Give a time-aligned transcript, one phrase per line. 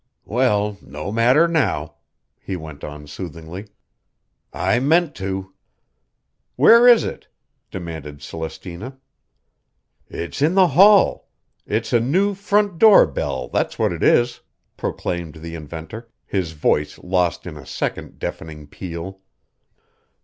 [0.25, 1.97] "Well, no matter now,"
[2.39, 3.67] he went on soothingly.
[4.51, 5.53] "I meant to."
[6.55, 7.27] "Where is it?"
[7.69, 8.97] demanded Celestina.
[10.07, 11.29] "It's in the hall.
[11.67, 14.39] It's a new front door bell, that's what it is,"
[14.75, 19.19] proclaimed the inventor, his voice lost in a second deafening peal.